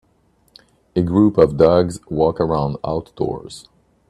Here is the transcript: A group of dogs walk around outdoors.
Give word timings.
A 0.95 1.03
group 1.03 1.37
of 1.37 1.57
dogs 1.57 1.99
walk 2.09 2.39
around 2.41 2.77
outdoors. 2.83 3.67